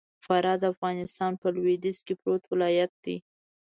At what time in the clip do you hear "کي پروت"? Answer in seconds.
2.05-2.43